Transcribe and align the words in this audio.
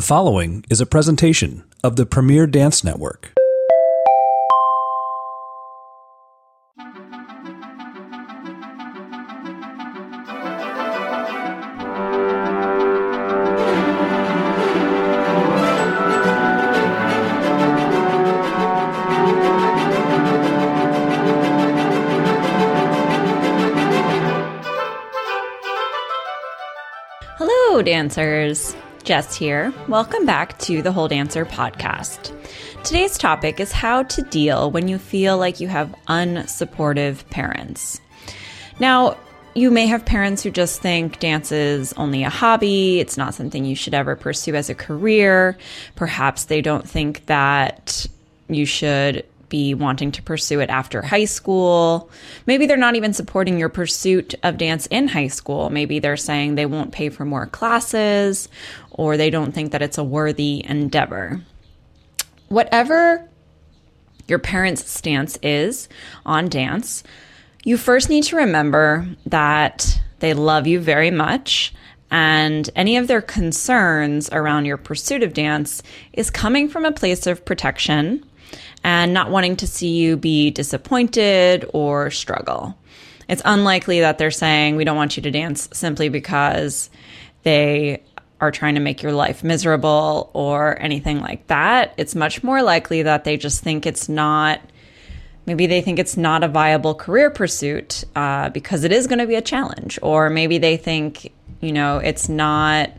The 0.00 0.06
following 0.06 0.64
is 0.70 0.80
a 0.80 0.86
presentation 0.86 1.62
of 1.84 1.96
the 1.96 2.06
Premier 2.06 2.46
Dance 2.46 2.82
Network. 2.82 3.34
Hello, 27.36 27.82
dancers. 27.82 28.74
Jess 29.04 29.34
here. 29.36 29.72
Welcome 29.88 30.26
back 30.26 30.58
to 30.60 30.82
the 30.82 30.92
Whole 30.92 31.08
Dancer 31.08 31.44
podcast. 31.44 32.36
Today's 32.84 33.16
topic 33.16 33.58
is 33.58 33.72
how 33.72 34.02
to 34.04 34.22
deal 34.22 34.70
when 34.70 34.88
you 34.88 34.98
feel 34.98 35.38
like 35.38 35.60
you 35.60 35.68
have 35.68 35.94
unsupportive 36.08 37.28
parents. 37.30 38.00
Now, 38.78 39.16
you 39.54 39.70
may 39.70 39.86
have 39.86 40.04
parents 40.04 40.42
who 40.42 40.50
just 40.50 40.80
think 40.80 41.18
dance 41.18 41.50
is 41.50 41.92
only 41.94 42.22
a 42.22 42.30
hobby, 42.30 43.00
it's 43.00 43.16
not 43.16 43.34
something 43.34 43.64
you 43.64 43.74
should 43.74 43.94
ever 43.94 44.16
pursue 44.16 44.54
as 44.54 44.70
a 44.70 44.74
career. 44.74 45.56
Perhaps 45.96 46.44
they 46.44 46.60
don't 46.60 46.88
think 46.88 47.26
that 47.26 48.06
you 48.48 48.66
should 48.66 49.24
be 49.50 49.74
wanting 49.74 50.10
to 50.12 50.22
pursue 50.22 50.60
it 50.60 50.70
after 50.70 51.02
high 51.02 51.26
school. 51.26 52.10
Maybe 52.46 52.66
they're 52.66 52.78
not 52.78 52.96
even 52.96 53.12
supporting 53.12 53.58
your 53.58 53.68
pursuit 53.68 54.34
of 54.42 54.56
dance 54.56 54.86
in 54.86 55.08
high 55.08 55.28
school. 55.28 55.68
Maybe 55.68 55.98
they're 55.98 56.16
saying 56.16 56.54
they 56.54 56.64
won't 56.64 56.92
pay 56.92 57.10
for 57.10 57.26
more 57.26 57.46
classes 57.46 58.48
or 58.90 59.18
they 59.18 59.28
don't 59.28 59.52
think 59.52 59.72
that 59.72 59.82
it's 59.82 59.98
a 59.98 60.04
worthy 60.04 60.64
endeavor. 60.64 61.42
Whatever 62.48 63.28
your 64.26 64.38
parents' 64.38 64.90
stance 64.90 65.38
is 65.42 65.88
on 66.24 66.48
dance, 66.48 67.04
you 67.64 67.76
first 67.76 68.08
need 68.08 68.24
to 68.24 68.36
remember 68.36 69.06
that 69.26 70.00
they 70.20 70.32
love 70.32 70.66
you 70.66 70.80
very 70.80 71.10
much 71.10 71.74
and 72.10 72.68
any 72.74 72.96
of 72.96 73.06
their 73.06 73.22
concerns 73.22 74.28
around 74.30 74.64
your 74.64 74.76
pursuit 74.76 75.22
of 75.22 75.32
dance 75.32 75.82
is 76.12 76.30
coming 76.30 76.68
from 76.68 76.84
a 76.84 76.92
place 76.92 77.26
of 77.26 77.44
protection 77.44 78.24
and 78.82 79.12
not 79.12 79.30
wanting 79.30 79.56
to 79.56 79.66
see 79.66 79.96
you 79.96 80.16
be 80.16 80.50
disappointed 80.50 81.68
or 81.72 82.10
struggle. 82.10 82.76
It's 83.28 83.42
unlikely 83.44 84.00
that 84.00 84.18
they're 84.18 84.30
saying 84.30 84.76
we 84.76 84.84
don't 84.84 84.96
want 84.96 85.16
you 85.16 85.22
to 85.22 85.30
dance 85.30 85.68
simply 85.72 86.08
because 86.08 86.90
they 87.44 88.02
are 88.40 88.50
trying 88.50 88.74
to 88.74 88.80
make 88.80 89.02
your 89.02 89.12
life 89.12 89.44
miserable 89.44 90.30
or 90.32 90.80
anything 90.80 91.20
like 91.20 91.46
that. 91.48 91.94
It's 91.96 92.14
much 92.14 92.42
more 92.42 92.62
likely 92.62 93.02
that 93.02 93.24
they 93.24 93.36
just 93.36 93.62
think 93.62 93.86
it's 93.86 94.08
not, 94.08 94.60
maybe 95.46 95.66
they 95.66 95.82
think 95.82 95.98
it's 95.98 96.16
not 96.16 96.42
a 96.42 96.48
viable 96.48 96.94
career 96.94 97.30
pursuit 97.30 98.02
uh, 98.16 98.48
because 98.48 98.84
it 98.84 98.92
is 98.92 99.06
going 99.06 99.18
to 99.18 99.26
be 99.26 99.34
a 99.34 99.42
challenge. 99.42 99.98
Or 100.02 100.30
maybe 100.30 100.58
they 100.58 100.76
think, 100.76 101.32
you 101.60 101.72
know, 101.72 101.98
it's 101.98 102.28
not 102.28 102.90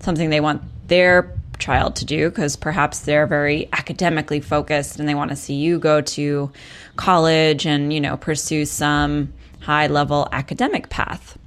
something 0.00 0.30
they 0.30 0.40
want 0.40 0.62
their 0.88 1.37
child 1.58 1.96
to 1.96 2.04
do 2.04 2.28
because 2.28 2.56
perhaps 2.56 3.00
they're 3.00 3.26
very 3.26 3.68
academically 3.72 4.40
focused 4.40 4.98
and 4.98 5.08
they 5.08 5.14
want 5.14 5.30
to 5.30 5.36
see 5.36 5.54
you 5.54 5.78
go 5.78 6.00
to 6.00 6.50
college 6.96 7.66
and, 7.66 7.92
you 7.92 8.00
know, 8.00 8.16
pursue 8.16 8.64
some 8.64 9.32
high 9.60 9.86
level 9.86 10.28
academic 10.32 10.88
path. 10.88 11.38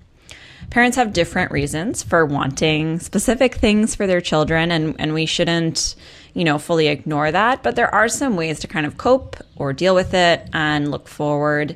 Parents 0.70 0.96
have 0.96 1.12
different 1.12 1.52
reasons 1.52 2.02
for 2.02 2.26
wanting 2.26 3.00
specific 3.00 3.56
things 3.56 3.94
for 3.94 4.08
their 4.08 4.22
children, 4.22 4.72
and, 4.72 4.96
and 5.00 5.14
we 5.14 5.26
shouldn't, 5.26 5.96
you 6.34 6.46
know, 6.46 6.58
fully 6.58 6.88
ignore 6.88 7.30
that. 7.30 7.62
But 7.62 7.76
there 7.76 7.94
are 7.94 8.08
some 8.08 8.38
ways 8.38 8.62
to 8.62 8.68
kind 8.68 8.86
of 8.86 8.98
cope 8.98 9.36
or 9.58 9.74
deal 9.74 9.94
with 9.94 10.14
it 10.14 10.48
and 10.54 10.90
look 10.90 11.10
forward 11.10 11.76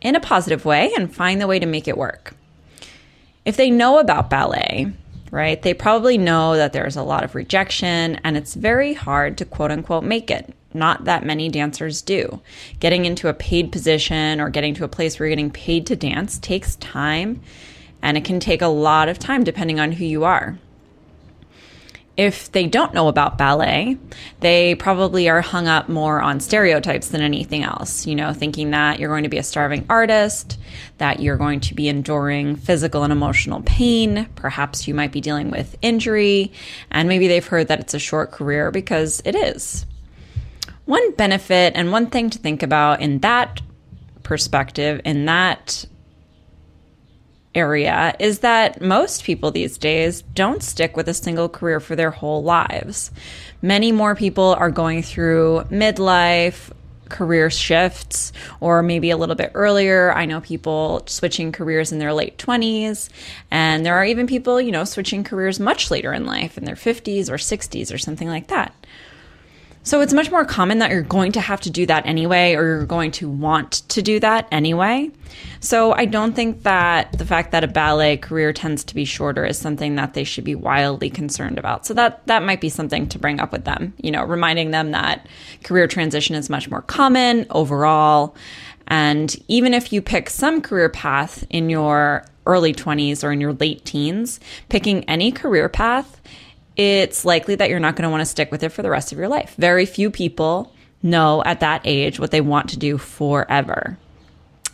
in 0.00 0.14
a 0.14 0.20
positive 0.20 0.64
way 0.64 0.92
and 0.96 1.12
find 1.12 1.40
the 1.40 1.48
way 1.48 1.58
to 1.58 1.66
make 1.66 1.88
it 1.88 1.98
work. 1.98 2.34
If 3.44 3.56
they 3.56 3.70
know 3.70 3.98
about 3.98 4.30
ballet, 4.30 4.92
right? 5.30 5.60
They 5.60 5.74
probably 5.74 6.18
know 6.18 6.56
that 6.56 6.72
there's 6.72 6.96
a 6.96 7.02
lot 7.02 7.24
of 7.24 7.34
rejection 7.34 8.20
and 8.24 8.36
it's 8.36 8.54
very 8.54 8.94
hard 8.94 9.38
to 9.38 9.44
quote 9.44 9.70
unquote 9.70 10.04
make 10.04 10.30
it. 10.30 10.54
Not 10.72 11.04
that 11.04 11.24
many 11.24 11.48
dancers 11.48 12.00
do. 12.02 12.40
Getting 12.78 13.04
into 13.04 13.28
a 13.28 13.34
paid 13.34 13.72
position 13.72 14.40
or 14.40 14.50
getting 14.50 14.74
to 14.74 14.84
a 14.84 14.88
place 14.88 15.18
where 15.18 15.26
you're 15.26 15.36
getting 15.36 15.50
paid 15.50 15.86
to 15.86 15.96
dance 15.96 16.38
takes 16.38 16.76
time 16.76 17.42
and 18.02 18.16
it 18.16 18.24
can 18.24 18.40
take 18.40 18.62
a 18.62 18.68
lot 18.68 19.08
of 19.08 19.18
time 19.18 19.44
depending 19.44 19.80
on 19.80 19.92
who 19.92 20.04
you 20.04 20.24
are 20.24 20.58
if 22.20 22.52
they 22.52 22.66
don't 22.66 22.92
know 22.92 23.08
about 23.08 23.38
ballet, 23.38 23.96
they 24.40 24.74
probably 24.74 25.26
are 25.30 25.40
hung 25.40 25.66
up 25.66 25.88
more 25.88 26.20
on 26.20 26.38
stereotypes 26.38 27.08
than 27.08 27.22
anything 27.22 27.62
else. 27.62 28.06
You 28.06 28.14
know, 28.14 28.34
thinking 28.34 28.72
that 28.72 29.00
you're 29.00 29.08
going 29.08 29.22
to 29.22 29.30
be 29.30 29.38
a 29.38 29.42
starving 29.42 29.86
artist, 29.88 30.58
that 30.98 31.20
you're 31.20 31.38
going 31.38 31.60
to 31.60 31.74
be 31.74 31.88
enduring 31.88 32.56
physical 32.56 33.04
and 33.04 33.10
emotional 33.10 33.62
pain. 33.62 34.28
Perhaps 34.34 34.86
you 34.86 34.92
might 34.92 35.12
be 35.12 35.22
dealing 35.22 35.50
with 35.50 35.78
injury, 35.80 36.52
and 36.90 37.08
maybe 37.08 37.26
they've 37.26 37.46
heard 37.46 37.68
that 37.68 37.80
it's 37.80 37.94
a 37.94 37.98
short 37.98 38.32
career 38.32 38.70
because 38.70 39.22
it 39.24 39.34
is. 39.34 39.86
One 40.84 41.12
benefit 41.12 41.72
and 41.74 41.90
one 41.90 42.10
thing 42.10 42.28
to 42.28 42.38
think 42.38 42.62
about 42.62 43.00
in 43.00 43.20
that 43.20 43.62
perspective, 44.24 45.00
in 45.06 45.24
that 45.24 45.86
area 47.54 48.14
is 48.18 48.40
that 48.40 48.80
most 48.80 49.24
people 49.24 49.50
these 49.50 49.76
days 49.78 50.22
don't 50.34 50.62
stick 50.62 50.96
with 50.96 51.08
a 51.08 51.14
single 51.14 51.48
career 51.48 51.80
for 51.80 51.96
their 51.96 52.10
whole 52.10 52.42
lives. 52.42 53.10
Many 53.62 53.92
more 53.92 54.14
people 54.14 54.54
are 54.58 54.70
going 54.70 55.02
through 55.02 55.64
midlife, 55.70 56.70
career 57.08 57.50
shifts 57.50 58.32
or 58.60 58.82
maybe 58.82 59.10
a 59.10 59.16
little 59.16 59.34
bit 59.34 59.50
earlier. 59.54 60.12
I 60.12 60.26
know 60.26 60.40
people 60.40 61.02
switching 61.06 61.52
careers 61.52 61.92
in 61.92 61.98
their 61.98 62.14
late 62.14 62.38
20s 62.38 63.08
and 63.50 63.84
there 63.84 63.96
are 63.96 64.04
even 64.04 64.26
people, 64.26 64.60
you 64.60 64.70
know, 64.70 64.84
switching 64.84 65.24
careers 65.24 65.60
much 65.60 65.90
later 65.90 66.12
in 66.12 66.24
life 66.24 66.56
in 66.56 66.64
their 66.64 66.76
50s 66.76 67.28
or 67.28 67.34
60s 67.34 67.92
or 67.92 67.98
something 67.98 68.28
like 68.28 68.46
that. 68.46 68.74
So 69.82 70.02
it's 70.02 70.12
much 70.12 70.30
more 70.30 70.44
common 70.44 70.78
that 70.78 70.90
you're 70.90 71.02
going 71.02 71.32
to 71.32 71.40
have 71.40 71.62
to 71.62 71.70
do 71.70 71.86
that 71.86 72.04
anyway, 72.04 72.54
or 72.54 72.64
you're 72.64 72.86
going 72.86 73.12
to 73.12 73.30
want 73.30 73.72
to 73.88 74.02
do 74.02 74.20
that 74.20 74.46
anyway. 74.52 75.10
So 75.60 75.92
I 75.92 76.04
don't 76.04 76.34
think 76.34 76.64
that 76.64 77.16
the 77.18 77.24
fact 77.24 77.50
that 77.52 77.64
a 77.64 77.68
ballet 77.68 78.18
career 78.18 78.52
tends 78.52 78.84
to 78.84 78.94
be 78.94 79.06
shorter 79.06 79.44
is 79.44 79.58
something 79.58 79.94
that 79.96 80.12
they 80.12 80.24
should 80.24 80.44
be 80.44 80.54
wildly 80.54 81.08
concerned 81.08 81.58
about. 81.58 81.86
So 81.86 81.94
that 81.94 82.26
that 82.26 82.42
might 82.42 82.60
be 82.60 82.68
something 82.68 83.08
to 83.08 83.18
bring 83.18 83.40
up 83.40 83.52
with 83.52 83.64
them, 83.64 83.94
you 83.98 84.10
know, 84.10 84.22
reminding 84.22 84.70
them 84.70 84.90
that 84.90 85.26
career 85.64 85.86
transition 85.86 86.36
is 86.36 86.50
much 86.50 86.70
more 86.70 86.82
common 86.82 87.46
overall. 87.50 88.36
And 88.88 89.34
even 89.48 89.72
if 89.72 89.92
you 89.92 90.02
pick 90.02 90.28
some 90.28 90.60
career 90.60 90.90
path 90.90 91.44
in 91.48 91.70
your 91.70 92.26
early 92.44 92.74
20s 92.74 93.24
or 93.24 93.32
in 93.32 93.40
your 93.40 93.54
late 93.54 93.84
teens, 93.84 94.40
picking 94.68 95.04
any 95.04 95.32
career 95.32 95.68
path 95.68 96.20
it's 96.80 97.24
likely 97.24 97.54
that 97.56 97.68
you're 97.68 97.78
not 97.78 97.94
going 97.94 98.04
to 98.04 98.10
want 98.10 98.22
to 98.22 98.26
stick 98.26 98.50
with 98.50 98.62
it 98.62 98.70
for 98.70 98.82
the 98.82 98.90
rest 98.90 99.12
of 99.12 99.18
your 99.18 99.28
life. 99.28 99.54
Very 99.58 99.84
few 99.84 100.10
people 100.10 100.72
know 101.02 101.42
at 101.44 101.60
that 101.60 101.82
age 101.84 102.18
what 102.18 102.30
they 102.30 102.40
want 102.40 102.70
to 102.70 102.78
do 102.78 102.96
forever. 102.96 103.98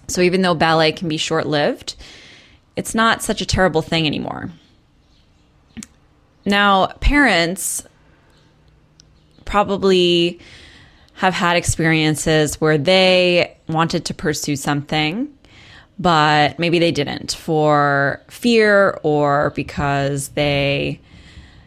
So 0.08 0.20
even 0.20 0.42
though 0.42 0.54
ballet 0.54 0.92
can 0.92 1.08
be 1.08 1.16
short 1.16 1.46
lived, 1.46 1.96
it's 2.76 2.94
not 2.94 3.22
such 3.22 3.40
a 3.40 3.46
terrible 3.46 3.82
thing 3.82 4.06
anymore. 4.06 4.50
Now, 6.44 6.86
parents 7.00 7.82
probably 9.44 10.38
have 11.14 11.34
had 11.34 11.56
experiences 11.56 12.60
where 12.60 12.78
they 12.78 13.56
wanted 13.68 14.04
to 14.04 14.14
pursue 14.14 14.54
something, 14.54 15.28
but 15.98 16.58
maybe 16.58 16.78
they 16.78 16.92
didn't 16.92 17.32
for 17.32 18.22
fear 18.28 19.00
or 19.02 19.50
because 19.56 20.28
they 20.28 21.00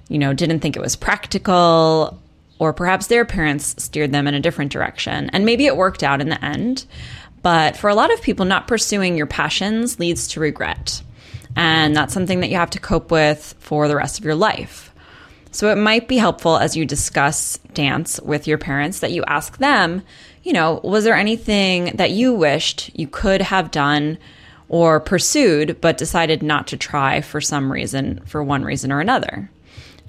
you 0.10 0.20
know, 0.20 0.34
didn't 0.34 0.60
think 0.60 0.76
it 0.76 0.82
was 0.82 0.96
practical, 0.96 2.20
or 2.60 2.74
perhaps 2.74 3.08
their 3.08 3.24
parents 3.24 3.82
steered 3.82 4.12
them 4.12 4.28
in 4.28 4.34
a 4.34 4.42
different 4.42 4.72
direction. 4.72 5.30
And 5.32 5.46
maybe 5.46 5.66
it 5.66 5.78
worked 5.78 6.04
out 6.04 6.20
in 6.20 6.30
the 6.30 6.44
end. 6.44 6.86
But 7.42 7.78
for 7.78 7.90
a 7.90 7.96
lot 7.96 8.12
of 8.12 8.22
people, 8.22 8.46
not 8.46 8.68
pursuing 8.68 9.16
your 9.16 9.28
passions 9.28 9.98
leads 9.98 10.28
to 10.30 10.42
regret. 10.42 11.02
And 11.56 11.96
that's 11.96 12.14
something 12.14 12.42
that 12.42 12.50
you 12.50 12.58
have 12.58 12.72
to 12.72 12.80
cope 12.80 13.12
with 13.12 13.56
for 13.60 13.88
the 13.88 13.96
rest 13.96 14.20
of 14.20 14.26
your 14.26 14.36
life. 14.36 14.94
So 15.52 15.72
it 15.72 15.78
might 15.78 16.08
be 16.08 16.18
helpful 16.18 16.58
as 16.58 16.76
you 16.76 16.86
discuss 16.86 17.58
dance 17.74 18.20
with 18.22 18.46
your 18.46 18.58
parents 18.58 19.00
that 19.00 19.12
you 19.12 19.24
ask 19.26 19.58
them, 19.58 20.04
you 20.44 20.54
know, 20.54 20.80
was 20.84 21.06
there 21.06 21.16
anything 21.16 21.96
that 21.96 22.12
you 22.12 22.34
wished 22.34 22.92
you 22.94 23.08
could 23.08 23.42
have 23.42 23.72
done 23.72 24.18
or 24.68 25.00
pursued, 25.00 25.82
but 25.82 25.98
decided 25.98 26.44
not 26.44 26.68
to 26.68 26.78
try 26.78 27.22
for 27.22 27.42
some 27.42 27.72
reason, 27.72 28.20
for 28.26 28.44
one 28.44 28.64
reason 28.64 28.92
or 28.92 29.00
another? 29.00 29.50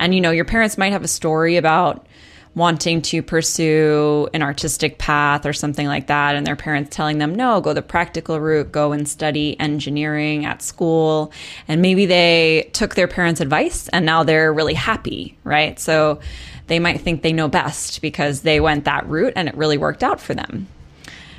And, 0.01 0.15
you 0.15 0.21
know, 0.21 0.33
your 0.33 0.45
parents 0.45 0.77
might 0.77 0.93
have 0.93 1.05
a 1.05 1.09
story 1.09 1.57
about 1.57 2.07
wanting 2.55 3.01
to 3.01 3.23
pursue 3.23 4.29
an 4.35 4.43
artistic 4.43 4.99
path 4.99 5.47
or 5.47 5.53
something 5.53 5.87
like 5.87 6.09
that, 6.09 6.35
and 6.35 6.45
their 6.45 6.57
parents 6.57 6.95
telling 6.95 7.19
them, 7.19 7.35
no, 7.35 7.61
go 7.61 7.73
the 7.73 7.83
practical 7.83 8.41
route, 8.41 8.73
go 8.73 8.91
and 8.91 9.09
study 9.09 9.59
engineering 9.61 10.45
at 10.45 10.63
school. 10.63 11.33
And 11.69 11.81
maybe 11.81 12.07
they 12.07 12.69
took 12.73 12.97
their 12.97 13.07
parents' 13.07 13.41
advice 13.41 13.89
and 13.89 14.05
now 14.05 14.25
they're 14.25 14.53
really 14.53 14.75
happy, 14.75 15.39
right? 15.45 15.79
So 15.79 16.19
they 16.67 16.81
might 16.81 17.01
think 17.01 17.23
they 17.23 17.33
know 17.33 17.47
best 17.47 18.03
because 18.03 18.41
they 18.41 18.59
went 18.59 18.87
that 18.87 19.07
route 19.09 19.35
and 19.37 19.49
it 19.49 19.57
really 19.57 19.79
worked 19.79 20.03
out 20.03 20.21
for 20.21 20.35
them. 20.35 20.67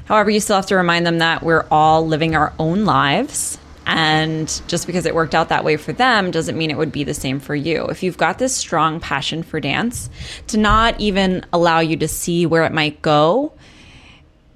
However, 0.06 0.30
you 0.30 0.40
still 0.40 0.56
have 0.56 0.66
to 0.68 0.76
remind 0.76 1.06
them 1.06 1.20
that 1.20 1.44
we're 1.44 1.66
all 1.70 2.08
living 2.08 2.36
our 2.36 2.54
own 2.58 2.86
lives 2.86 3.58
and 3.86 4.62
just 4.68 4.86
because 4.86 5.06
it 5.06 5.16
worked 5.16 5.34
out 5.34 5.50
that 5.50 5.64
way 5.64 5.78
for 5.78 5.94
them 5.94 6.32
doesn't 6.32 6.58
mean 6.58 6.72
it 6.72 6.78
would 6.78 6.92
be 6.92 7.04
the 7.04 7.14
same 7.14 7.40
for 7.40 7.56
you. 7.56 7.86
If 7.86 8.04
you've 8.04 8.18
got 8.18 8.38
this 8.38 8.56
strong 8.56 9.00
passion 9.00 9.44
for 9.44 9.60
dance, 9.60 10.10
to 10.48 10.58
not 10.58 11.00
even 11.00 11.46
allow 11.52 11.80
you 11.80 11.98
to 11.98 12.08
see 12.08 12.46
where 12.46 12.64
it 12.66 12.74
might 12.74 13.02
go 13.02 13.54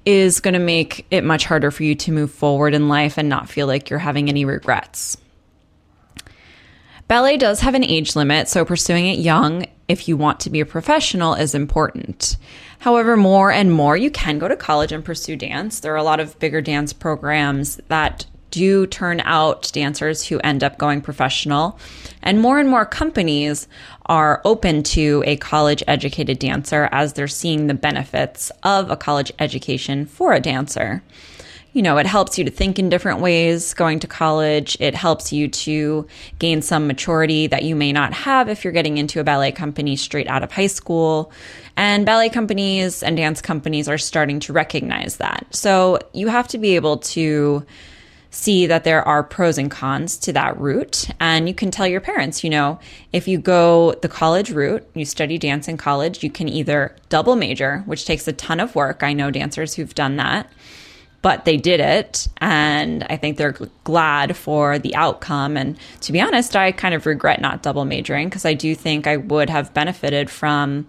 is 0.04 0.38
going 0.38 0.54
to 0.54 0.60
make 0.60 1.04
it 1.10 1.24
much 1.24 1.44
harder 1.44 1.72
for 1.72 1.82
you 1.82 1.96
to 1.96 2.12
move 2.12 2.30
forward 2.30 2.74
in 2.74 2.88
life 2.88 3.18
and 3.18 3.28
not 3.28 3.48
feel 3.48 3.66
like 3.66 3.90
you're 3.90 3.98
having 3.98 4.28
any 4.28 4.44
regrets. 4.44 5.16
Ballet 7.08 7.36
does 7.36 7.60
have 7.60 7.74
an 7.74 7.84
age 7.84 8.16
limit, 8.16 8.48
so 8.48 8.64
pursuing 8.64 9.06
it 9.06 9.18
young 9.18 9.66
if 9.88 10.08
you 10.08 10.16
want 10.16 10.40
to 10.40 10.50
be 10.50 10.60
a 10.60 10.66
professional 10.66 11.34
is 11.34 11.54
important. 11.54 12.36
However, 12.78 13.16
more 13.16 13.50
and 13.50 13.72
more 13.72 13.96
you 13.96 14.10
can 14.10 14.38
go 14.38 14.48
to 14.48 14.56
college 14.56 14.92
and 14.92 15.04
pursue 15.04 15.36
dance. 15.36 15.80
There 15.80 15.92
are 15.92 15.96
a 15.96 16.02
lot 16.02 16.20
of 16.20 16.38
bigger 16.38 16.60
dance 16.60 16.92
programs 16.92 17.76
that 17.88 18.26
do 18.56 18.86
turn 18.86 19.20
out 19.20 19.70
dancers 19.74 20.26
who 20.26 20.38
end 20.38 20.64
up 20.64 20.78
going 20.78 21.02
professional. 21.02 21.78
And 22.22 22.40
more 22.40 22.58
and 22.58 22.70
more 22.70 22.86
companies 22.86 23.68
are 24.06 24.40
open 24.46 24.82
to 24.82 25.22
a 25.26 25.36
college 25.36 25.82
educated 25.86 26.38
dancer 26.38 26.88
as 26.90 27.12
they're 27.12 27.28
seeing 27.28 27.66
the 27.66 27.74
benefits 27.74 28.50
of 28.62 28.90
a 28.90 28.96
college 28.96 29.30
education 29.38 30.06
for 30.06 30.32
a 30.32 30.40
dancer. 30.40 31.02
You 31.74 31.82
know, 31.82 31.98
it 31.98 32.06
helps 32.06 32.38
you 32.38 32.44
to 32.44 32.50
think 32.50 32.78
in 32.78 32.88
different 32.88 33.20
ways 33.20 33.74
going 33.74 33.98
to 34.00 34.06
college. 34.06 34.78
It 34.80 34.94
helps 34.94 35.34
you 35.34 35.48
to 35.48 36.06
gain 36.38 36.62
some 36.62 36.86
maturity 36.86 37.48
that 37.48 37.64
you 37.64 37.76
may 37.76 37.92
not 37.92 38.14
have 38.14 38.48
if 38.48 38.64
you're 38.64 38.72
getting 38.72 38.96
into 38.96 39.20
a 39.20 39.24
ballet 39.24 39.52
company 39.52 39.96
straight 39.96 40.28
out 40.28 40.42
of 40.42 40.50
high 40.50 40.68
school. 40.68 41.30
And 41.76 42.06
ballet 42.06 42.30
companies 42.30 43.02
and 43.02 43.18
dance 43.18 43.42
companies 43.42 43.86
are 43.86 43.98
starting 43.98 44.40
to 44.40 44.54
recognize 44.54 45.18
that. 45.18 45.46
So 45.50 45.98
you 46.14 46.28
have 46.28 46.48
to 46.48 46.56
be 46.56 46.74
able 46.76 46.96
to 47.12 47.66
see 48.36 48.66
that 48.66 48.84
there 48.84 49.02
are 49.02 49.22
pros 49.22 49.56
and 49.56 49.70
cons 49.70 50.18
to 50.18 50.32
that 50.34 50.60
route. 50.60 51.08
And 51.18 51.48
you 51.48 51.54
can 51.54 51.70
tell 51.70 51.86
your 51.86 52.02
parents, 52.02 52.44
you 52.44 52.50
know, 52.50 52.78
if 53.12 53.26
you 53.26 53.38
go 53.38 53.94
the 54.02 54.10
college 54.10 54.50
route, 54.50 54.86
you 54.94 55.06
study 55.06 55.38
dance 55.38 55.68
in 55.68 55.78
college, 55.78 56.22
you 56.22 56.30
can 56.30 56.46
either 56.46 56.94
double 57.08 57.34
major, 57.34 57.82
which 57.86 58.04
takes 58.04 58.28
a 58.28 58.34
ton 58.34 58.60
of 58.60 58.74
work. 58.74 59.02
I 59.02 59.14
know 59.14 59.30
dancers 59.30 59.74
who've 59.74 59.94
done 59.94 60.16
that, 60.16 60.52
but 61.22 61.46
they 61.46 61.56
did 61.56 61.80
it. 61.80 62.28
And 62.36 63.04
I 63.08 63.16
think 63.16 63.38
they're 63.38 63.56
glad 63.84 64.36
for 64.36 64.78
the 64.78 64.94
outcome. 64.94 65.56
And 65.56 65.78
to 66.02 66.12
be 66.12 66.20
honest, 66.20 66.54
I 66.54 66.72
kind 66.72 66.94
of 66.94 67.06
regret 67.06 67.40
not 67.40 67.62
double 67.62 67.86
majoring 67.86 68.28
because 68.28 68.44
I 68.44 68.52
do 68.52 68.74
think 68.74 69.06
I 69.06 69.16
would 69.16 69.48
have 69.48 69.72
benefited 69.72 70.28
from 70.28 70.86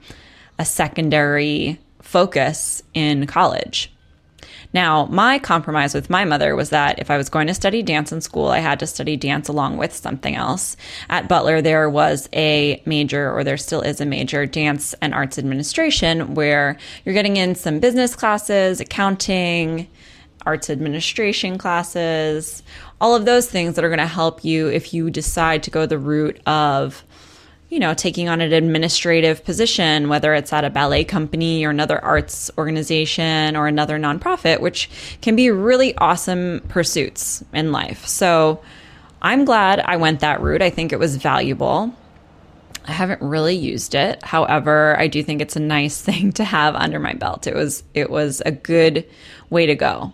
a 0.59 0.65
secondary 0.65 1.79
focus 2.01 2.83
in 2.93 3.25
college. 3.25 3.93
Now, 4.73 5.05
my 5.05 5.39
compromise 5.39 5.93
with 5.93 6.09
my 6.09 6.25
mother 6.25 6.55
was 6.55 6.69
that 6.71 6.99
if 6.99 7.09
I 7.09 7.17
was 7.17 7.29
going 7.29 7.47
to 7.47 7.53
study 7.53 7.81
dance 7.81 8.11
in 8.11 8.21
school, 8.21 8.47
I 8.47 8.59
had 8.59 8.79
to 8.79 8.87
study 8.87 9.15
dance 9.17 9.47
along 9.47 9.77
with 9.77 9.95
something 9.95 10.35
else. 10.35 10.77
At 11.09 11.27
Butler, 11.27 11.61
there 11.61 11.89
was 11.89 12.27
a 12.33 12.81
major, 12.85 13.31
or 13.31 13.43
there 13.43 13.57
still 13.57 13.81
is 13.81 14.01
a 14.01 14.05
major, 14.05 14.45
dance 14.45 14.93
and 15.01 15.13
arts 15.13 15.37
administration, 15.37 16.35
where 16.35 16.77
you're 17.05 17.13
getting 17.13 17.37
in 17.37 17.55
some 17.55 17.79
business 17.79 18.15
classes, 18.15 18.79
accounting, 18.79 19.87
arts 20.45 20.69
administration 20.69 21.57
classes, 21.57 22.63
all 23.01 23.15
of 23.15 23.25
those 23.25 23.49
things 23.49 23.75
that 23.75 23.83
are 23.83 23.89
going 23.89 23.99
to 23.99 24.07
help 24.07 24.45
you 24.45 24.67
if 24.69 24.93
you 24.93 25.09
decide 25.09 25.61
to 25.63 25.69
go 25.69 25.85
the 25.85 25.99
route 25.99 26.39
of 26.45 27.03
you 27.69 27.79
know, 27.79 27.93
taking 27.93 28.29
on 28.29 28.39
an 28.39 28.53
administrative 28.53 29.43
position, 29.43 30.07
whether 30.07 30.33
it's 30.33 30.53
at 30.53 30.63
a 30.63 30.69
ballet 30.69 31.03
company 31.03 31.65
or 31.65 31.69
another 31.69 32.03
arts 32.03 32.49
organization 32.57 33.55
or 33.57 33.67
another 33.67 33.99
nonprofit, 33.99 34.61
which 34.61 34.89
can 35.21 35.35
be 35.35 35.51
really 35.51 35.95
awesome 35.97 36.61
pursuits 36.69 37.43
in 37.53 37.71
life. 37.71 38.07
So 38.07 38.61
I'm 39.21 39.43
glad 39.43 39.79
I 39.81 39.97
went 39.97 40.21
that 40.21 40.41
route. 40.41 40.61
I 40.61 40.69
think 40.69 40.93
it 40.93 40.99
was 40.99 41.17
valuable. 41.17 41.93
I 42.85 42.93
haven't 42.93 43.21
really 43.21 43.55
used 43.55 43.95
it. 43.95 44.23
However, 44.23 44.95
I 44.97 45.07
do 45.07 45.21
think 45.21 45.41
it's 45.41 45.57
a 45.57 45.61
nice 45.61 46.01
thing 46.07 46.31
to 46.33 46.45
have 46.45 46.75
under 46.75 46.99
my 46.99 47.13
belt. 47.13 47.47
It 47.47 47.55
was 47.55 47.83
it 47.93 48.09
was 48.09 48.41
a 48.45 48.51
good 48.51 49.05
way 49.49 49.65
to 49.65 49.75
go. 49.75 50.13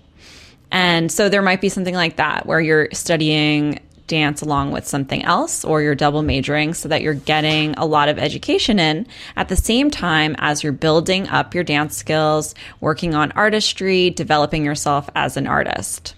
And 0.71 1.11
so 1.11 1.29
there 1.29 1.43
might 1.43 1.61
be 1.61 1.69
something 1.69 1.93
like 1.93 2.15
that 2.15 2.47
where 2.47 2.59
you're 2.59 2.89
studying 2.93 3.79
dance 4.13 4.43
along 4.43 4.69
with 4.69 4.87
something 4.87 5.23
else 5.25 5.65
or 5.65 5.81
you're 5.81 5.95
double 5.95 6.21
majoring 6.21 6.75
so 6.75 6.87
that 6.87 7.01
you're 7.01 7.15
getting 7.15 7.73
a 7.77 7.85
lot 7.85 8.09
of 8.09 8.19
education 8.19 8.77
in 8.77 9.07
at 9.35 9.49
the 9.49 9.55
same 9.55 9.89
time 9.89 10.35
as 10.37 10.61
you're 10.61 10.71
building 10.71 11.27
up 11.29 11.55
your 11.55 11.63
dance 11.63 11.97
skills, 11.97 12.53
working 12.79 13.15
on 13.15 13.31
artistry, 13.31 14.11
developing 14.11 14.63
yourself 14.63 15.09
as 15.15 15.35
an 15.35 15.47
artist. 15.47 16.13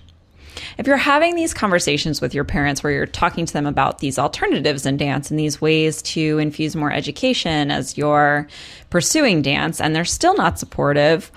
If 0.78 0.88
you're 0.88 0.98
having 0.98 1.38
these 1.38 1.54
conversations 1.54 2.20
with 2.20 2.34
your 2.34 2.44
parents 2.44 2.84
where 2.84 2.92
you're 2.92 3.06
talking 3.06 3.46
to 3.46 3.54
them 3.54 3.66
about 3.66 4.00
these 4.00 4.20
alternatives 4.20 4.86
in 4.86 4.98
dance 4.98 5.32
and 5.32 5.40
these 5.40 5.62
ways 5.62 6.02
to 6.02 6.38
infuse 6.38 6.76
more 6.76 6.92
education 6.92 7.72
as 7.72 7.98
you're 7.98 8.46
pursuing 8.90 9.42
dance 9.42 9.80
and 9.80 9.96
they're 9.96 10.04
still 10.04 10.36
not 10.36 10.60
supportive, 10.60 11.32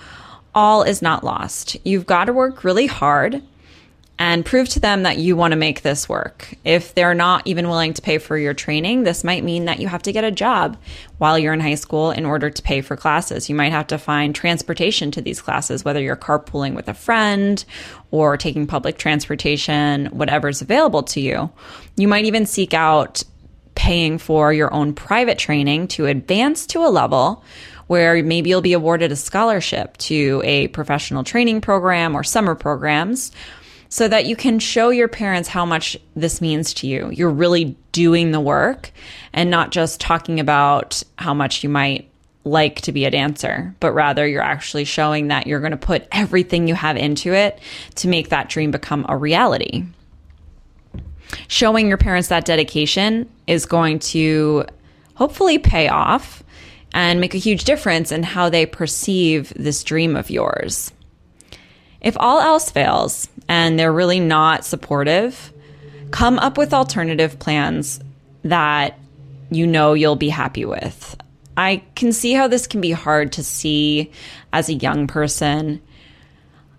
all 0.53 0.83
is 0.83 1.01
not 1.01 1.23
lost. 1.23 1.77
You've 1.85 2.05
got 2.05 2.25
to 2.25 2.33
work 2.33 2.65
really 2.65 2.87
hard 2.87 3.41
and 4.19 4.45
prove 4.45 4.67
to 4.67 4.81
them 4.81 5.03
that 5.03 5.17
you 5.17 5.37
want 5.37 5.53
to 5.53 5.57
make 5.57 5.81
this 5.81 6.09
work. 6.09 6.53
If 6.65 6.93
they're 6.93 7.13
not 7.13 7.47
even 7.47 7.69
willing 7.69 7.93
to 7.93 8.01
pay 8.01 8.17
for 8.17 8.37
your 8.37 8.53
training, 8.53 9.03
this 9.03 9.23
might 9.23 9.45
mean 9.45 9.63
that 9.65 9.79
you 9.79 9.87
have 9.87 10.01
to 10.03 10.11
get 10.11 10.25
a 10.25 10.31
job 10.31 10.77
while 11.19 11.39
you're 11.39 11.53
in 11.53 11.61
high 11.61 11.75
school 11.75 12.11
in 12.11 12.25
order 12.25 12.49
to 12.49 12.61
pay 12.61 12.81
for 12.81 12.97
classes. 12.97 13.47
You 13.47 13.55
might 13.55 13.71
have 13.71 13.87
to 13.87 13.97
find 13.97 14.35
transportation 14.35 15.09
to 15.11 15.21
these 15.21 15.41
classes, 15.41 15.85
whether 15.85 16.01
you're 16.01 16.17
carpooling 16.17 16.75
with 16.75 16.89
a 16.89 16.93
friend 16.93 17.63
or 18.11 18.35
taking 18.35 18.67
public 18.67 18.97
transportation, 18.97 20.07
whatever's 20.07 20.61
available 20.61 21.03
to 21.03 21.21
you. 21.21 21.49
You 21.95 22.09
might 22.09 22.25
even 22.25 22.45
seek 22.45 22.73
out 22.73 23.23
paying 23.75 24.17
for 24.17 24.51
your 24.51 24.73
own 24.73 24.93
private 24.93 25.37
training 25.37 25.87
to 25.87 26.07
advance 26.07 26.67
to 26.67 26.79
a 26.79 26.91
level 26.91 27.41
where 27.87 28.21
maybe 28.21 28.49
you'll 28.49 28.61
be 28.61 28.73
awarded 28.73 29.13
a 29.13 29.15
scholarship 29.15 29.95
to 29.97 30.41
a 30.43 30.67
professional 30.67 31.23
training 31.23 31.61
program 31.61 32.15
or 32.15 32.23
summer 32.23 32.53
programs 32.53 33.31
so 33.89 34.07
that 34.07 34.25
you 34.25 34.35
can 34.35 34.59
show 34.59 34.91
your 34.91 35.07
parents 35.07 35.49
how 35.49 35.65
much 35.65 35.97
this 36.15 36.41
means 36.41 36.73
to 36.75 36.87
you. 36.87 37.09
You're 37.11 37.31
really 37.31 37.75
doing 37.91 38.31
the 38.31 38.39
work 38.39 38.91
and 39.33 39.49
not 39.49 39.71
just 39.71 39.99
talking 39.99 40.39
about 40.39 41.01
how 41.17 41.33
much 41.33 41.63
you 41.63 41.69
might 41.69 42.09
like 42.45 42.81
to 42.81 42.91
be 42.91 43.05
a 43.05 43.11
dancer, 43.11 43.75
but 43.79 43.91
rather 43.91 44.27
you're 44.27 44.41
actually 44.41 44.85
showing 44.85 45.27
that 45.27 45.47
you're 45.47 45.59
going 45.59 45.71
to 45.71 45.77
put 45.77 46.07
everything 46.11 46.67
you 46.67 46.75
have 46.75 46.97
into 46.97 47.33
it 47.33 47.59
to 47.95 48.07
make 48.07 48.29
that 48.29 48.47
dream 48.47 48.71
become 48.71 49.05
a 49.09 49.17
reality. 49.17 49.83
Showing 51.47 51.87
your 51.87 51.97
parents 51.97 52.29
that 52.29 52.45
dedication 52.45 53.29
is 53.47 53.65
going 53.65 53.99
to 53.99 54.65
hopefully 55.15 55.57
pay 55.57 55.87
off 55.87 56.43
and 56.93 57.19
make 57.19 57.35
a 57.35 57.39
huge 57.39 57.65
difference 57.65 58.11
in 58.11 58.23
how 58.23 58.49
they 58.49 58.65
perceive 58.65 59.53
this 59.55 59.83
dream 59.83 60.15
of 60.15 60.29
yours. 60.29 60.91
If 62.01 62.15
all 62.19 62.39
else 62.39 62.71
fails 62.71 63.27
and 63.49 63.77
they're 63.77 63.91
really 63.91 64.19
not 64.19 64.63
supportive, 64.63 65.51
come 66.11 66.39
up 66.39 66.57
with 66.57 66.73
alternative 66.73 67.39
plans 67.39 67.99
that 68.43 68.97
you 69.49 69.67
know 69.67 69.93
you'll 69.93 70.15
be 70.15 70.29
happy 70.29 70.63
with. 70.63 71.17
I 71.57 71.83
can 71.95 72.13
see 72.13 72.33
how 72.33 72.47
this 72.47 72.67
can 72.67 72.79
be 72.79 72.91
hard 72.91 73.33
to 73.33 73.43
see 73.43 74.11
as 74.53 74.69
a 74.69 74.75
young 74.75 75.07
person. 75.07 75.81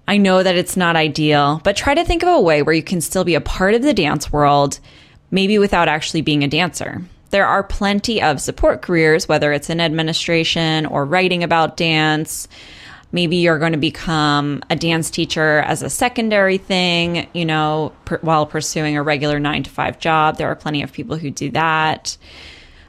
I 0.09 0.17
know 0.17 0.43
that 0.43 0.57
it's 0.57 0.77
not 0.77 0.97
ideal, 0.97 1.61
but 1.65 1.77
try 1.77 1.95
to 1.95 2.05
think 2.05 2.23
of 2.23 2.31
a 2.31 2.41
way 2.41 2.63
where 2.63 2.75
you 2.75 2.83
can 2.83 3.01
still 3.01 3.25
be 3.25 3.35
a 3.35 3.41
part 3.41 3.75
of 3.75 3.83
the 3.83 3.93
dance 3.93 4.33
world, 4.33 4.79
maybe 5.31 5.59
without 5.59 5.89
actually 5.89 6.23
being 6.23 6.43
a 6.45 6.49
dancer. 6.49 7.03
There 7.31 7.47
are 7.47 7.63
plenty 7.63 8.23
of 8.23 8.41
support 8.41 8.81
careers, 8.83 9.29
whether 9.29 9.53
it's 9.53 9.71
in 9.71 9.81
administration 9.81 10.87
or 10.87 11.05
writing 11.05 11.45
about 11.45 11.77
dance 11.77 12.49
Maybe 13.13 13.37
you're 13.37 13.59
going 13.59 13.73
to 13.73 13.79
become 13.79 14.63
a 14.71 14.77
dance 14.77 15.11
teacher 15.11 15.59
as 15.59 15.83
a 15.83 15.91
secondary 15.91 16.59
thing, 16.59 17.29
you 17.33 17.45
know, 17.45 17.93
per, 18.05 18.19
while 18.19 18.47
pursuing 18.47 18.97
a 18.97 19.03
regular 19.03 19.41
nine 19.41 19.65
to 19.65 19.71
five 19.71 19.99
job. 19.99 20.37
There 20.37 20.49
are 20.49 20.57
plenty 20.57 20.83
of 20.83 20.93
people 20.93 21.17
who 21.17 21.31
do 21.31 21.51
that. 21.51 22.17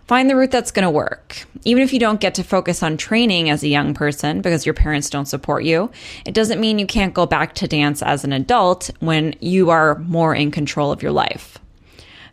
Find 0.05 0.29
the 0.29 0.35
route 0.35 0.51
that's 0.51 0.71
going 0.71 0.83
to 0.83 0.91
work. 0.91 1.45
Even 1.63 1.83
if 1.83 1.93
you 1.93 1.99
don't 1.99 2.19
get 2.19 2.35
to 2.35 2.43
focus 2.43 2.83
on 2.83 2.97
training 2.97 3.49
as 3.49 3.63
a 3.63 3.69
young 3.69 3.93
person 3.93 4.41
because 4.41 4.65
your 4.65 4.73
parents 4.73 5.09
don't 5.09 5.25
support 5.25 5.63
you, 5.63 5.89
it 6.25 6.33
doesn't 6.33 6.59
mean 6.59 6.79
you 6.79 6.85
can't 6.85 7.13
go 7.13 7.25
back 7.25 7.55
to 7.55 7.67
dance 7.67 8.01
as 8.01 8.23
an 8.25 8.33
adult 8.33 8.91
when 8.99 9.35
you 9.39 9.69
are 9.69 9.99
more 9.99 10.35
in 10.35 10.51
control 10.51 10.91
of 10.91 11.01
your 11.01 11.13
life. 11.13 11.60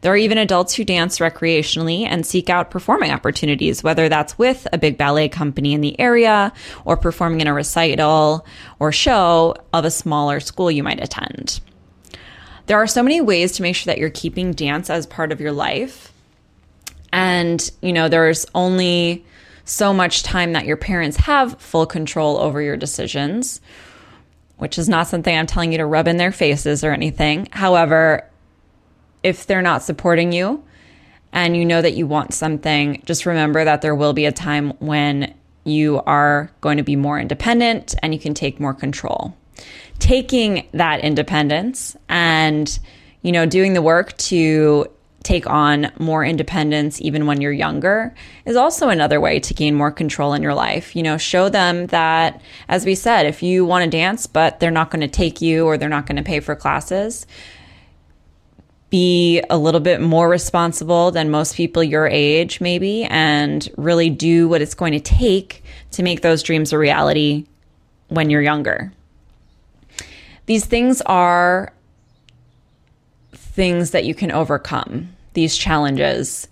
There 0.00 0.12
are 0.12 0.16
even 0.16 0.38
adults 0.38 0.74
who 0.74 0.84
dance 0.84 1.18
recreationally 1.18 2.04
and 2.04 2.24
seek 2.24 2.48
out 2.48 2.70
performing 2.70 3.10
opportunities, 3.10 3.82
whether 3.82 4.08
that's 4.08 4.38
with 4.38 4.66
a 4.72 4.78
big 4.78 4.96
ballet 4.96 5.28
company 5.28 5.72
in 5.74 5.80
the 5.80 5.98
area 5.98 6.52
or 6.84 6.96
performing 6.96 7.40
in 7.40 7.46
a 7.46 7.54
recital 7.54 8.46
or 8.78 8.92
show 8.92 9.56
of 9.72 9.84
a 9.84 9.90
smaller 9.90 10.40
school 10.40 10.70
you 10.70 10.82
might 10.82 11.02
attend. 11.02 11.60
There 12.66 12.76
are 12.76 12.86
so 12.86 13.02
many 13.02 13.20
ways 13.20 13.52
to 13.52 13.62
make 13.62 13.76
sure 13.76 13.92
that 13.92 13.98
you're 13.98 14.10
keeping 14.10 14.52
dance 14.52 14.90
as 14.90 15.06
part 15.06 15.32
of 15.32 15.40
your 15.40 15.52
life. 15.52 16.12
And, 17.12 17.70
you 17.80 17.94
know, 17.94 18.08
there's 18.08 18.44
only 18.54 19.24
so 19.64 19.92
much 19.92 20.22
time 20.22 20.52
that 20.52 20.66
your 20.66 20.76
parents 20.76 21.16
have 21.16 21.60
full 21.60 21.86
control 21.86 22.36
over 22.36 22.60
your 22.60 22.76
decisions, 22.76 23.60
which 24.58 24.78
is 24.78 24.88
not 24.88 25.06
something 25.06 25.34
I'm 25.36 25.46
telling 25.46 25.72
you 25.72 25.78
to 25.78 25.86
rub 25.86 26.08
in 26.08 26.18
their 26.18 26.32
faces 26.32 26.84
or 26.84 26.92
anything. 26.92 27.48
However, 27.52 28.27
if 29.28 29.46
they're 29.46 29.62
not 29.62 29.82
supporting 29.82 30.32
you 30.32 30.64
and 31.32 31.56
you 31.56 31.64
know 31.64 31.82
that 31.82 31.94
you 31.94 32.06
want 32.06 32.34
something, 32.34 33.02
just 33.04 33.26
remember 33.26 33.64
that 33.64 33.82
there 33.82 33.94
will 33.94 34.12
be 34.12 34.24
a 34.24 34.32
time 34.32 34.70
when 34.78 35.34
you 35.64 36.00
are 36.06 36.50
going 36.60 36.78
to 36.78 36.82
be 36.82 36.96
more 36.96 37.18
independent 37.18 37.94
and 38.02 38.14
you 38.14 38.20
can 38.20 38.34
take 38.34 38.58
more 38.58 38.74
control. 38.74 39.36
Taking 39.98 40.66
that 40.72 41.00
independence 41.00 41.96
and 42.08 42.78
you 43.22 43.32
know 43.32 43.46
doing 43.46 43.74
the 43.74 43.82
work 43.82 44.16
to 44.16 44.86
take 45.22 45.46
on 45.46 45.92
more 45.98 46.24
independence 46.24 47.00
even 47.02 47.26
when 47.26 47.40
you're 47.40 47.52
younger 47.52 48.14
is 48.46 48.56
also 48.56 48.88
another 48.88 49.20
way 49.20 49.38
to 49.40 49.52
gain 49.52 49.74
more 49.74 49.90
control 49.90 50.32
in 50.32 50.42
your 50.42 50.54
life. 50.54 50.96
You 50.96 51.02
know, 51.02 51.18
show 51.18 51.48
them 51.48 51.86
that, 51.88 52.40
as 52.68 52.86
we 52.86 52.94
said, 52.94 53.26
if 53.26 53.42
you 53.42 53.64
want 53.64 53.84
to 53.84 53.90
dance, 53.90 54.26
but 54.26 54.60
they're 54.60 54.70
not 54.70 54.90
going 54.90 55.02
to 55.02 55.08
take 55.08 55.42
you 55.42 55.66
or 55.66 55.76
they're 55.76 55.88
not 55.88 56.06
going 56.06 56.16
to 56.16 56.22
pay 56.22 56.40
for 56.40 56.54
classes, 56.54 57.26
be 58.90 59.42
a 59.50 59.58
little 59.58 59.80
bit 59.80 60.00
more 60.00 60.28
responsible 60.28 61.10
than 61.10 61.30
most 61.30 61.54
people 61.54 61.82
your 61.82 62.06
age, 62.06 62.60
maybe, 62.60 63.04
and 63.04 63.68
really 63.76 64.08
do 64.08 64.48
what 64.48 64.62
it's 64.62 64.74
going 64.74 64.92
to 64.92 65.00
take 65.00 65.62
to 65.92 66.02
make 66.02 66.22
those 66.22 66.42
dreams 66.42 66.72
a 66.72 66.78
reality 66.78 67.46
when 68.08 68.30
you're 68.30 68.42
younger. 68.42 68.92
These 70.46 70.64
things 70.64 71.02
are 71.02 71.72
things 73.34 73.90
that 73.90 74.04
you 74.04 74.14
can 74.14 74.32
overcome, 74.32 75.10
these 75.34 75.56
challenges. 75.56 76.48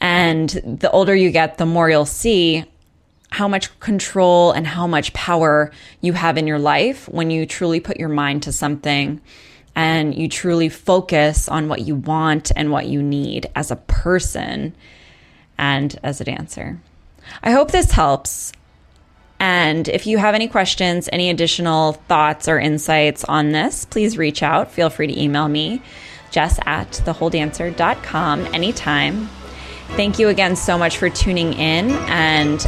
And 0.00 0.48
the 0.48 0.90
older 0.90 1.14
you 1.14 1.30
get, 1.30 1.58
the 1.58 1.66
more 1.66 1.90
you'll 1.90 2.06
see 2.06 2.64
how 3.30 3.48
much 3.48 3.78
control 3.80 4.52
and 4.52 4.66
how 4.66 4.86
much 4.86 5.12
power 5.12 5.72
you 6.00 6.12
have 6.12 6.38
in 6.38 6.46
your 6.46 6.58
life 6.58 7.08
when 7.08 7.30
you 7.30 7.44
truly 7.44 7.80
put 7.80 7.98
your 7.98 8.08
mind 8.08 8.44
to 8.44 8.52
something 8.52 9.20
and 9.74 10.14
you 10.14 10.28
truly 10.28 10.68
focus 10.68 11.48
on 11.48 11.68
what 11.68 11.82
you 11.82 11.96
want 11.96 12.52
and 12.54 12.70
what 12.70 12.86
you 12.86 13.02
need 13.02 13.46
as 13.54 13.70
a 13.70 13.76
person 13.76 14.74
and 15.58 15.98
as 16.02 16.20
a 16.20 16.24
dancer. 16.24 16.80
I 17.42 17.50
hope 17.50 17.70
this 17.70 17.90
helps. 17.90 18.52
And 19.40 19.88
if 19.88 20.06
you 20.06 20.18
have 20.18 20.34
any 20.34 20.48
questions, 20.48 21.08
any 21.12 21.28
additional 21.28 21.94
thoughts 22.08 22.48
or 22.48 22.58
insights 22.58 23.24
on 23.24 23.50
this, 23.50 23.84
please 23.84 24.16
reach 24.16 24.42
out. 24.42 24.70
Feel 24.70 24.90
free 24.90 25.08
to 25.08 25.20
email 25.20 25.48
me 25.48 25.82
jess 26.34 26.58
at 26.66 26.90
thewholedancer.com 26.90 28.46
anytime. 28.46 29.28
Thank 29.90 30.18
you 30.18 30.28
again 30.28 30.56
so 30.56 30.76
much 30.76 30.98
for 30.98 31.08
tuning 31.08 31.52
in 31.52 31.92
and 32.08 32.66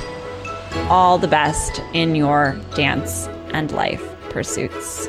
all 0.89 1.19
the 1.19 1.29
best 1.29 1.83
in 1.93 2.15
your 2.15 2.59
dance 2.75 3.27
and 3.53 3.73
life 3.73 4.03
pursuits. 4.31 5.09